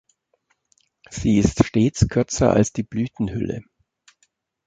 Sie 1.11 1.37
ist 1.37 1.63
stets 1.63 2.07
kürzer 2.09 2.51
als 2.55 2.73
die 2.73 2.81
Blütenhülle. 2.81 3.61